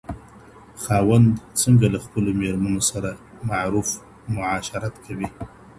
خاوندان 0.81 1.41
څنګه 1.61 1.85
له 1.93 1.99
خپلو 2.05 2.29
ميرمنو 2.41 2.81
سره 2.91 3.09
معروف 3.49 3.89
معاشرت 4.35 4.95
کوي؟ 5.05 5.27